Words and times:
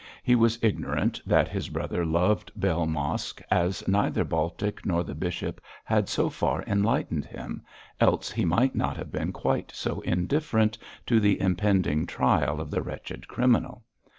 He 0.23 0.33
was 0.33 0.57
ignorant 0.63 1.21
that 1.27 1.47
his 1.47 1.69
brother 1.69 2.03
loved 2.03 2.51
Bell 2.55 2.87
Mosk, 2.87 3.39
as 3.51 3.87
neither 3.87 4.23
Baltic 4.23 4.83
nor 4.83 5.03
the 5.03 5.13
bishop 5.13 5.61
had 5.83 6.09
so 6.09 6.27
far 6.27 6.63
enlightened 6.65 7.23
him, 7.25 7.61
else 7.99 8.31
he 8.31 8.43
might 8.43 8.73
not 8.73 8.97
have 8.97 9.11
been 9.11 9.31
quite 9.31 9.71
so 9.75 9.99
indifferent 10.01 10.75
to 11.05 11.19
the 11.19 11.39
impending 11.39 12.07
trial 12.07 12.59
of 12.59 12.71
the 12.71 12.81
wretched 12.81 13.27
criminal. 13.27 13.83